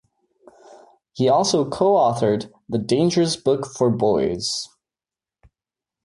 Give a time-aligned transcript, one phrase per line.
[1.13, 4.67] He also co-authored "The Dangerous Book for Boys".